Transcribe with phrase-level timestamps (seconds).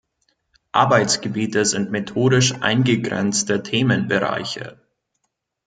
[0.71, 4.81] Arbeitsgebiete sind methodisch eingegrenzte Themenbereiche.